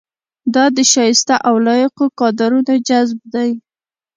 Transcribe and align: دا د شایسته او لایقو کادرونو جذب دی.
دا 0.53 0.65
د 0.75 0.79
شایسته 0.93 1.35
او 1.47 1.55
لایقو 1.67 2.05
کادرونو 2.19 2.73
جذب 2.87 3.19
دی. 3.33 3.51